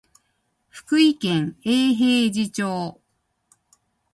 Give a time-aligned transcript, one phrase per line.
[0.71, 3.01] 福井県永平寺町